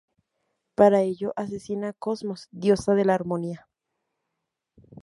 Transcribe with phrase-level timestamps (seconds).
[0.73, 3.69] Para ello asesina a Cosmos, diosa de la armonía.